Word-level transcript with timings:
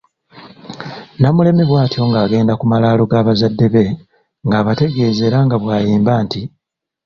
Namuleme 1.19 1.63
bw'atyo 1.69 2.01
ng’agenda 2.09 2.53
ku 2.59 2.65
malaalo 2.71 3.03
ga 3.11 3.19
bazadde 3.27 3.65
be 3.73 3.83
ng’abategeeza 4.45 5.21
era 5.29 5.37
nga 5.45 5.57
bw'ayimba 5.61 6.13
nti, 6.25 6.41